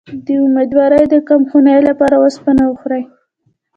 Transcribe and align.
د 0.25 0.27
امیدوارۍ 0.47 1.03
د 1.09 1.15
کمخونی 1.29 1.77
لپاره 1.89 2.15
اوسپنه 2.17 2.63
وخورئ 2.67 3.03